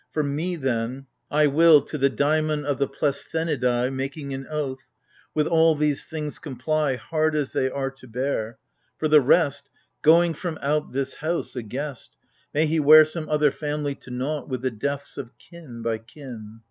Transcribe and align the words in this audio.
For 0.09 0.23
me, 0.23 0.55
then,— 0.55 1.05
I 1.29 1.45
will— 1.45 1.79
To 1.83 1.95
the 1.95 2.09
Daimon 2.09 2.65
of 2.65 2.79
the 2.79 2.87
Pleisthenidai 2.87 3.93
Making 3.93 4.33
an 4.33 4.47
oath— 4.49 4.89
with 5.35 5.45
all 5.45 5.75
these 5.75 6.05
things 6.05 6.39
comply 6.39 6.95
Hard 6.95 7.35
as 7.35 7.51
they 7.51 7.69
are 7.69 7.91
to 7.91 8.07
bear. 8.07 8.57
For 8.97 9.07
the 9.07 9.21
rest— 9.21 9.69
Going 10.01 10.33
from 10.33 10.57
out 10.59 10.91
this 10.91 11.13
House, 11.17 11.55
a 11.55 11.61
guest. 11.61 12.17
May 12.51 12.65
he 12.65 12.79
wear 12.79 13.05
some 13.05 13.29
other 13.29 13.51
family 13.51 13.93
To 13.93 14.09
nought, 14.09 14.49
with 14.49 14.63
the 14.63 14.71
deaths 14.71 15.17
of 15.19 15.37
kin 15.37 15.83
by 15.83 15.99
kin 15.99 16.59